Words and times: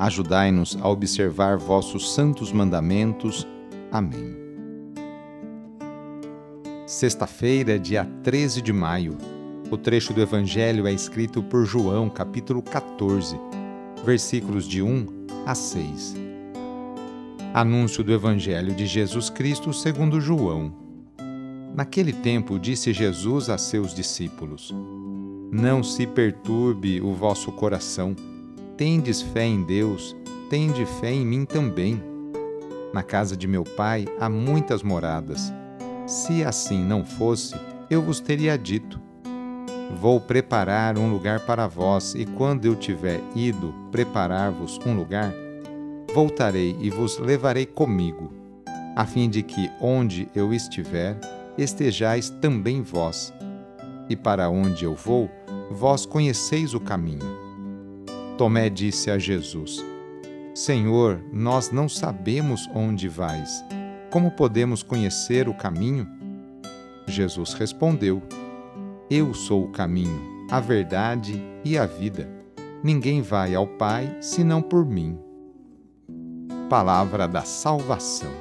Ajudai-nos 0.00 0.78
a 0.80 0.88
observar 0.88 1.58
vossos 1.58 2.14
santos 2.14 2.50
mandamentos. 2.50 3.46
Amém. 3.92 4.34
Sexta-feira, 6.86 7.78
dia 7.78 8.06
13 8.22 8.62
de 8.62 8.72
maio. 8.72 9.18
O 9.70 9.76
trecho 9.76 10.14
do 10.14 10.22
Evangelho 10.22 10.86
é 10.86 10.92
escrito 10.92 11.42
por 11.42 11.66
João, 11.66 12.08
capítulo 12.08 12.62
14, 12.62 13.38
versículos 14.02 14.66
de 14.66 14.80
1 14.80 15.06
a 15.44 15.54
6. 15.54 16.16
Anúncio 17.52 18.02
do 18.02 18.10
Evangelho 18.10 18.74
de 18.74 18.86
Jesus 18.86 19.28
Cristo 19.28 19.70
segundo 19.70 20.18
João. 20.18 20.72
Naquele 21.74 22.14
tempo 22.14 22.58
disse 22.58 22.94
Jesus 22.94 23.50
a 23.50 23.58
seus 23.58 23.94
discípulos: 23.94 24.74
Não 25.52 25.82
se 25.82 26.06
perturbe 26.06 27.02
o 27.02 27.12
vosso 27.12 27.52
coração 27.52 28.16
tendes 28.80 29.20
fé 29.20 29.44
em 29.44 29.62
Deus, 29.62 30.16
tende 30.48 30.86
fé 30.86 31.12
em 31.12 31.22
mim 31.22 31.44
também. 31.44 32.02
Na 32.94 33.02
casa 33.02 33.36
de 33.36 33.46
meu 33.46 33.62
pai 33.62 34.06
há 34.18 34.26
muitas 34.26 34.82
moradas. 34.82 35.52
Se 36.06 36.42
assim 36.42 36.82
não 36.82 37.04
fosse, 37.04 37.54
eu 37.90 38.00
vos 38.00 38.20
teria 38.20 38.56
dito: 38.56 38.98
Vou 40.00 40.18
preparar 40.18 40.96
um 40.96 41.12
lugar 41.12 41.40
para 41.40 41.66
vós, 41.66 42.14
e 42.14 42.24
quando 42.24 42.64
eu 42.64 42.74
tiver 42.74 43.20
ido 43.36 43.74
preparar-vos 43.92 44.78
um 44.86 44.96
lugar, 44.96 45.30
voltarei 46.14 46.74
e 46.80 46.88
vos 46.88 47.18
levarei 47.18 47.66
comigo, 47.66 48.32
a 48.96 49.04
fim 49.04 49.28
de 49.28 49.42
que 49.42 49.70
onde 49.78 50.26
eu 50.34 50.54
estiver, 50.54 51.20
estejais 51.58 52.30
também 52.30 52.80
vós. 52.80 53.30
E 54.08 54.16
para 54.16 54.48
onde 54.48 54.86
eu 54.86 54.94
vou, 54.94 55.28
vós 55.70 56.06
conheceis 56.06 56.72
o 56.72 56.80
caminho. 56.80 57.39
Tomé 58.40 58.70
disse 58.70 59.10
a 59.10 59.18
Jesus: 59.18 59.84
Senhor, 60.54 61.22
nós 61.30 61.70
não 61.70 61.90
sabemos 61.90 62.66
onde 62.74 63.06
vais. 63.06 63.62
Como 64.10 64.30
podemos 64.30 64.82
conhecer 64.82 65.46
o 65.46 65.52
caminho? 65.52 66.08
Jesus 67.06 67.52
respondeu: 67.52 68.22
Eu 69.10 69.34
sou 69.34 69.64
o 69.64 69.68
caminho, 69.68 70.18
a 70.50 70.58
verdade 70.58 71.38
e 71.62 71.76
a 71.76 71.84
vida. 71.84 72.30
Ninguém 72.82 73.20
vai 73.20 73.54
ao 73.54 73.66
Pai 73.66 74.16
senão 74.22 74.62
por 74.62 74.86
mim. 74.86 75.18
Palavra 76.70 77.28
da 77.28 77.42
Salvação. 77.42 78.32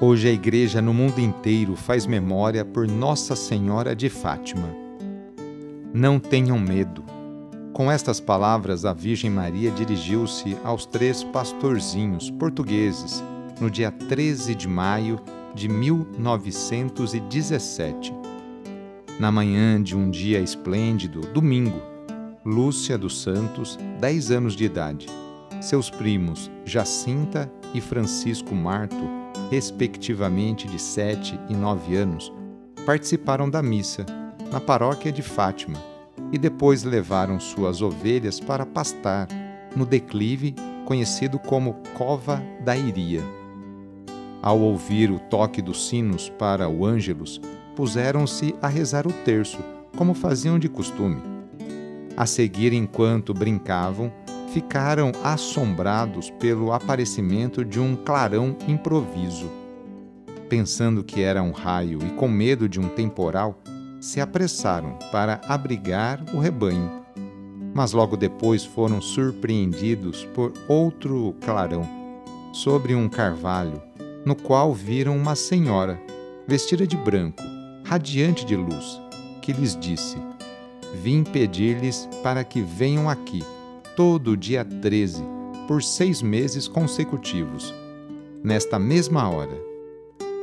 Hoje 0.00 0.28
a 0.28 0.32
Igreja 0.32 0.80
no 0.80 0.94
mundo 0.94 1.20
inteiro 1.20 1.76
faz 1.76 2.06
memória 2.06 2.64
por 2.64 2.88
Nossa 2.88 3.36
Senhora 3.36 3.94
de 3.94 4.08
Fátima. 4.08 4.74
Não 5.92 6.18
tenham 6.18 6.58
medo 6.58 7.03
com 7.74 7.90
estas 7.90 8.20
palavras, 8.20 8.84
a 8.84 8.92
Virgem 8.92 9.28
Maria 9.28 9.72
dirigiu-se 9.72 10.56
aos 10.62 10.86
três 10.86 11.24
pastorzinhos 11.24 12.30
portugueses 12.30 13.20
no 13.60 13.68
dia 13.68 13.90
13 13.90 14.54
de 14.54 14.68
maio 14.68 15.18
de 15.54 15.68
1917. 15.68 18.14
Na 19.18 19.32
manhã 19.32 19.82
de 19.82 19.96
um 19.96 20.08
dia 20.08 20.38
esplêndido, 20.38 21.22
domingo, 21.32 21.82
Lúcia 22.44 22.96
dos 22.96 23.20
Santos, 23.20 23.76
10 24.00 24.30
anos 24.30 24.54
de 24.54 24.64
idade, 24.64 25.08
seus 25.60 25.90
primos 25.90 26.48
Jacinta 26.64 27.52
e 27.74 27.80
Francisco 27.80 28.54
Marto, 28.54 29.04
respectivamente 29.50 30.68
de 30.68 30.78
7 30.78 31.40
e 31.48 31.54
9 31.54 31.96
anos, 31.96 32.32
participaram 32.86 33.50
da 33.50 33.60
missa 33.62 34.06
na 34.52 34.60
paróquia 34.60 35.10
de 35.10 35.22
Fátima 35.22 35.93
e 36.34 36.38
depois 36.38 36.82
levaram 36.82 37.38
suas 37.38 37.80
ovelhas 37.80 38.40
para 38.40 38.66
pastar 38.66 39.28
no 39.76 39.86
declive 39.86 40.52
conhecido 40.84 41.38
como 41.38 41.76
Cova 41.96 42.42
da 42.64 42.76
Iria. 42.76 43.22
Ao 44.42 44.58
ouvir 44.58 45.12
o 45.12 45.20
toque 45.20 45.62
dos 45.62 45.88
sinos 45.88 46.28
para 46.28 46.68
o 46.68 46.84
Ângelus, 46.84 47.40
puseram-se 47.76 48.52
a 48.60 48.66
rezar 48.66 49.06
o 49.06 49.12
terço, 49.12 49.58
como 49.96 50.12
faziam 50.12 50.58
de 50.58 50.68
costume. 50.68 51.22
A 52.16 52.26
seguir, 52.26 52.72
enquanto 52.72 53.32
brincavam, 53.32 54.12
ficaram 54.52 55.12
assombrados 55.22 56.30
pelo 56.30 56.72
aparecimento 56.72 57.64
de 57.64 57.78
um 57.78 57.94
clarão 57.94 58.56
improviso. 58.66 59.48
Pensando 60.48 61.04
que 61.04 61.22
era 61.22 61.44
um 61.44 61.52
raio 61.52 62.00
e 62.04 62.10
com 62.10 62.26
medo 62.26 62.68
de 62.68 62.80
um 62.80 62.88
temporal, 62.88 63.62
se 64.04 64.20
apressaram 64.20 64.98
para 65.10 65.40
abrigar 65.48 66.22
o 66.34 66.38
rebanho, 66.38 67.02
mas 67.74 67.92
logo 67.92 68.18
depois 68.18 68.62
foram 68.62 69.00
surpreendidos 69.00 70.26
por 70.34 70.52
outro 70.68 71.34
clarão 71.40 71.88
sobre 72.52 72.94
um 72.94 73.08
carvalho, 73.08 73.82
no 74.22 74.36
qual 74.36 74.74
viram 74.74 75.16
uma 75.16 75.34
senhora, 75.34 75.98
vestida 76.46 76.86
de 76.86 76.98
branco, 76.98 77.42
radiante 77.82 78.44
de 78.44 78.54
luz, 78.54 79.00
que 79.40 79.54
lhes 79.54 79.74
disse: 79.74 80.18
Vim 81.02 81.24
pedir-lhes 81.24 82.06
para 82.22 82.44
que 82.44 82.60
venham 82.60 83.08
aqui, 83.08 83.42
todo 83.96 84.36
dia 84.36 84.66
13, 84.66 85.24
por 85.66 85.82
seis 85.82 86.20
meses 86.20 86.68
consecutivos, 86.68 87.72
nesta 88.42 88.78
mesma 88.78 89.30
hora 89.30 89.73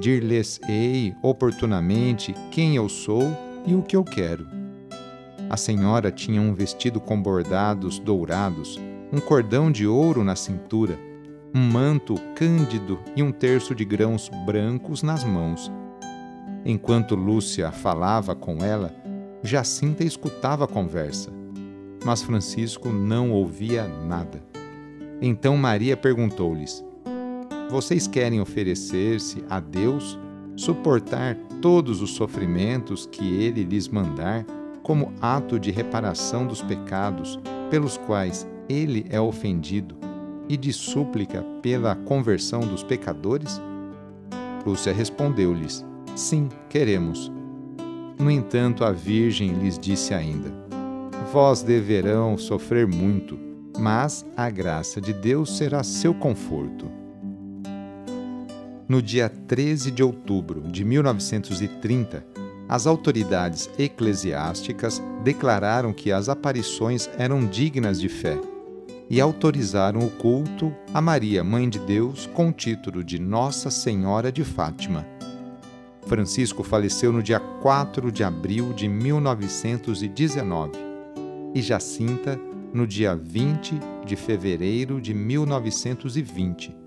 dir-lhes-ei 0.00 1.14
oportunamente 1.22 2.34
quem 2.50 2.76
eu 2.76 2.88
sou 2.88 3.36
e 3.66 3.74
o 3.74 3.82
que 3.82 3.96
eu 3.96 4.04
quero. 4.04 4.46
A 5.50 5.56
senhora 5.56 6.10
tinha 6.10 6.40
um 6.40 6.54
vestido 6.54 7.00
com 7.00 7.20
bordados 7.20 7.98
dourados, 7.98 8.80
um 9.12 9.20
cordão 9.20 9.70
de 9.70 9.86
ouro 9.86 10.24
na 10.24 10.34
cintura, 10.34 10.98
um 11.54 11.60
manto 11.60 12.14
cândido 12.34 12.98
e 13.14 13.22
um 13.22 13.30
terço 13.30 13.74
de 13.74 13.84
grãos 13.84 14.30
brancos 14.46 15.02
nas 15.02 15.22
mãos. 15.22 15.70
Enquanto 16.64 17.14
Lúcia 17.14 17.70
falava 17.70 18.34
com 18.34 18.64
ela, 18.64 18.94
Jacinta 19.42 20.04
escutava 20.04 20.64
a 20.64 20.68
conversa, 20.68 21.30
mas 22.04 22.22
Francisco 22.22 22.88
não 22.88 23.32
ouvia 23.32 23.86
nada. 23.86 24.42
Então 25.20 25.56
Maria 25.56 25.96
perguntou-lhes: 25.96 26.82
vocês 27.72 28.06
querem 28.06 28.38
oferecer-se 28.38 29.42
a 29.48 29.58
Deus, 29.58 30.18
suportar 30.54 31.34
todos 31.62 32.02
os 32.02 32.10
sofrimentos 32.10 33.06
que 33.06 33.24
Ele 33.24 33.64
lhes 33.64 33.88
mandar, 33.88 34.44
como 34.82 35.10
ato 35.22 35.58
de 35.58 35.70
reparação 35.70 36.46
dos 36.46 36.60
pecados 36.60 37.40
pelos 37.70 37.96
quais 37.96 38.46
Ele 38.68 39.06
é 39.08 39.18
ofendido 39.18 39.96
e 40.50 40.56
de 40.58 40.70
súplica 40.70 41.42
pela 41.62 41.96
conversão 41.96 42.60
dos 42.60 42.82
pecadores? 42.82 43.58
Lúcia 44.66 44.92
respondeu-lhes: 44.92 45.82
Sim, 46.14 46.50
queremos. 46.68 47.32
No 48.18 48.30
entanto, 48.30 48.84
a 48.84 48.92
Virgem 48.92 49.54
lhes 49.54 49.78
disse 49.78 50.12
ainda: 50.12 50.52
Vós 51.32 51.62
deverão 51.62 52.36
sofrer 52.36 52.86
muito, 52.86 53.38
mas 53.78 54.26
a 54.36 54.50
graça 54.50 55.00
de 55.00 55.14
Deus 55.14 55.56
será 55.56 55.82
seu 55.82 56.12
conforto. 56.12 57.01
No 58.88 59.00
dia 59.00 59.28
13 59.28 59.90
de 59.90 60.02
outubro 60.02 60.62
de 60.62 60.84
1930, 60.84 62.24
as 62.68 62.86
autoridades 62.86 63.70
eclesiásticas 63.78 65.00
declararam 65.22 65.92
que 65.92 66.10
as 66.10 66.28
aparições 66.28 67.08
eram 67.16 67.46
dignas 67.46 68.00
de 68.00 68.08
fé 68.08 68.40
e 69.08 69.20
autorizaram 69.20 70.00
o 70.00 70.10
culto 70.10 70.74
a 70.92 71.00
Maria, 71.00 71.44
Mãe 71.44 71.68
de 71.68 71.78
Deus, 71.78 72.26
com 72.32 72.48
o 72.48 72.52
título 72.52 73.04
de 73.04 73.18
Nossa 73.18 73.70
Senhora 73.70 74.32
de 74.32 74.42
Fátima. 74.42 75.06
Francisco 76.06 76.62
faleceu 76.62 77.12
no 77.12 77.22
dia 77.22 77.38
4 77.38 78.10
de 78.10 78.24
abril 78.24 78.72
de 78.72 78.88
1919 78.88 80.72
e 81.54 81.62
Jacinta 81.62 82.40
no 82.72 82.86
dia 82.86 83.14
20 83.14 83.78
de 84.04 84.16
fevereiro 84.16 85.00
de 85.00 85.14
1920. 85.14 86.81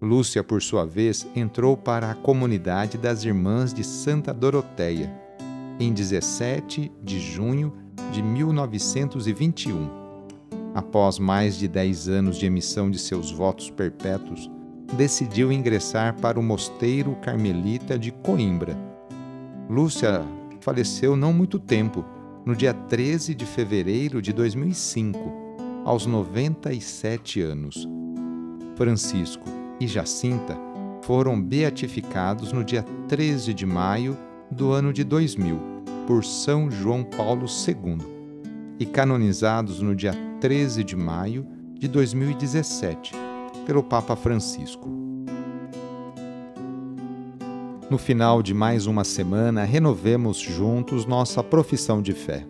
Lúcia, 0.00 0.42
por 0.42 0.62
sua 0.62 0.86
vez, 0.86 1.26
entrou 1.36 1.76
para 1.76 2.10
a 2.10 2.14
comunidade 2.14 2.96
das 2.96 3.24
Irmãs 3.24 3.74
de 3.74 3.84
Santa 3.84 4.32
Doroteia 4.32 5.12
em 5.78 5.92
17 5.92 6.90
de 7.02 7.20
junho 7.20 7.72
de 8.12 8.22
1921 8.22 10.00
após 10.74 11.18
mais 11.18 11.56
de 11.56 11.68
dez 11.68 12.08
anos 12.08 12.36
de 12.36 12.46
emissão 12.46 12.90
de 12.90 12.98
seus 12.98 13.30
votos 13.30 13.70
perpétuos, 13.70 14.50
decidiu 14.96 15.52
ingressar 15.52 16.18
para 16.20 16.38
o 16.38 16.42
Mosteiro 16.42 17.16
Carmelita 17.16 17.98
de 17.98 18.10
Coimbra. 18.10 18.76
Lúcia 19.68 20.24
faleceu 20.60 21.16
não 21.16 21.32
muito 21.32 21.58
tempo, 21.58 22.04
no 22.44 22.54
dia 22.54 22.72
13 22.72 23.34
de 23.34 23.46
fevereiro 23.46 24.20
de 24.20 24.32
2005, 24.32 25.18
aos 25.84 26.06
97 26.06 27.40
anos. 27.40 27.88
Francisco 28.76 29.59
e 29.80 29.86
Jacinta 29.86 30.56
foram 31.02 31.40
beatificados 31.40 32.52
no 32.52 32.62
dia 32.62 32.84
13 33.08 33.54
de 33.54 33.64
maio 33.64 34.16
do 34.50 34.70
ano 34.70 34.92
de 34.92 35.02
2000 35.02 35.58
por 36.06 36.24
São 36.24 36.70
João 36.70 37.02
Paulo 37.02 37.46
II 37.46 37.98
e 38.78 38.84
canonizados 38.84 39.80
no 39.80 39.96
dia 39.96 40.12
13 40.40 40.84
de 40.84 40.96
maio 40.96 41.46
de 41.74 41.88
2017, 41.88 43.12
pelo 43.64 43.82
Papa 43.82 44.14
Francisco. 44.14 44.88
No 47.90 47.98
final 47.98 48.42
de 48.42 48.54
mais 48.54 48.86
uma 48.86 49.02
semana, 49.02 49.64
renovemos 49.64 50.38
juntos 50.38 51.06
nossa 51.06 51.42
profissão 51.42 52.00
de 52.00 52.12
fé. 52.12 52.46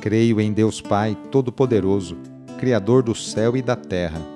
Creio 0.00 0.40
em 0.40 0.52
Deus 0.52 0.80
Pai 0.80 1.16
Todo-Poderoso, 1.30 2.16
Criador 2.58 3.02
do 3.02 3.14
céu 3.14 3.56
e 3.56 3.62
da 3.62 3.74
terra, 3.74 4.35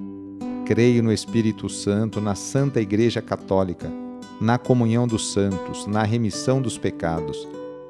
Creio 0.71 1.03
no 1.03 1.11
Espírito 1.11 1.67
Santo, 1.67 2.21
na 2.21 2.33
Santa 2.33 2.79
Igreja 2.79 3.21
Católica, 3.21 3.91
na 4.39 4.57
comunhão 4.57 5.05
dos 5.05 5.33
santos, 5.33 5.85
na 5.85 6.03
remissão 6.03 6.61
dos 6.61 6.77
pecados, 6.77 7.45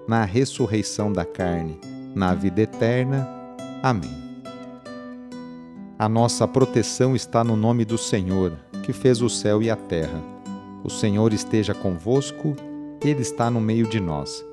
na 0.08 0.26
ressurreição 0.26 1.14
da 1.14 1.24
carne, 1.24 1.80
na 2.16 2.34
vida 2.34 2.60
eterna. 2.62 3.30
Amém. 3.84 4.10
A 6.00 6.10
nossa 6.10 6.48
proteção 6.48 7.16
está 7.16 7.44
no 7.44 7.56
nome 7.56 7.86
do 7.86 8.00
Senhor, 8.00 8.58
que 8.82 8.92
fez 8.92 9.22
o 9.22 9.30
céu 9.30 9.62
e 9.62 9.70
a 9.70 9.76
terra. 9.76 10.20
O 10.84 10.90
Senhor 10.90 11.34
esteja 11.34 11.76
convosco, 11.76 12.56
Ele 13.06 13.22
está 13.22 13.52
no 13.52 13.62
meio 13.62 13.86
de 13.86 14.00
nós. 14.00 14.44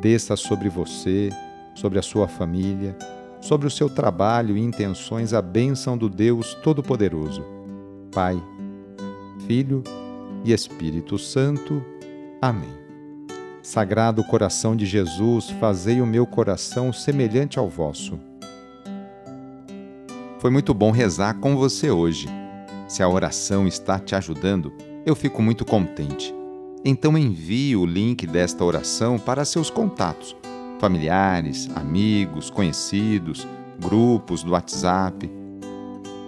Desça 0.00 0.36
sobre 0.36 0.68
você, 0.68 1.30
sobre 1.74 1.98
a 1.98 2.02
sua 2.02 2.28
família, 2.28 2.96
sobre 3.40 3.66
o 3.66 3.70
seu 3.72 3.90
trabalho 3.90 4.56
e 4.56 4.60
intenções 4.60 5.32
a 5.32 5.42
bênção 5.42 5.98
do 5.98 6.08
Deus 6.08 6.54
Todo-Poderoso. 6.62 7.55
Pai, 8.16 8.42
Filho 9.46 9.84
e 10.42 10.50
Espírito 10.50 11.18
Santo. 11.18 11.84
Amém. 12.40 12.72
Sagrado 13.62 14.24
coração 14.24 14.74
de 14.74 14.86
Jesus, 14.86 15.50
fazei 15.60 16.00
o 16.00 16.06
meu 16.06 16.26
coração 16.26 16.94
semelhante 16.94 17.58
ao 17.58 17.68
vosso. 17.68 18.18
Foi 20.38 20.50
muito 20.50 20.72
bom 20.72 20.90
rezar 20.90 21.34
com 21.40 21.56
você 21.56 21.90
hoje. 21.90 22.26
Se 22.88 23.02
a 23.02 23.08
oração 23.08 23.68
está 23.68 23.98
te 23.98 24.14
ajudando, 24.14 24.72
eu 25.04 25.14
fico 25.14 25.42
muito 25.42 25.66
contente. 25.66 26.34
Então 26.82 27.18
envie 27.18 27.76
o 27.76 27.84
link 27.84 28.26
desta 28.26 28.64
oração 28.64 29.18
para 29.18 29.44
seus 29.44 29.68
contatos, 29.68 30.34
familiares, 30.80 31.68
amigos, 31.76 32.48
conhecidos, 32.48 33.46
grupos 33.78 34.42
do 34.42 34.52
WhatsApp. 34.52 35.30